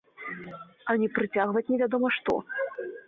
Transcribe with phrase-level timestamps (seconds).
[0.93, 2.33] А не прыцягваць невядома што!